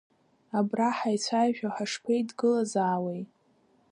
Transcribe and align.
Абра 0.57 0.89
ҳаицәажәо, 0.97 1.69
ҳашԥеидгылазаауеи? 1.75 3.21